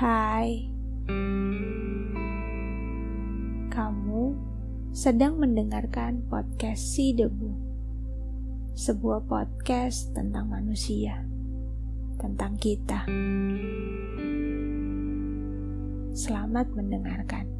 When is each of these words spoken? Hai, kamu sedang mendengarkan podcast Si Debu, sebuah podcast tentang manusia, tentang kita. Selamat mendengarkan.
Hai, 0.00 0.64
kamu 3.68 4.32
sedang 4.96 5.36
mendengarkan 5.36 6.24
podcast 6.24 6.96
Si 6.96 7.12
Debu, 7.12 7.52
sebuah 8.72 9.28
podcast 9.28 10.16
tentang 10.16 10.48
manusia, 10.48 11.20
tentang 12.16 12.56
kita. 12.56 13.04
Selamat 16.16 16.72
mendengarkan. 16.72 17.59